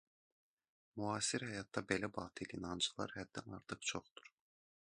[1.01, 4.35] Müasir həyatda belə batil inanclar həddən artıq çoxdur.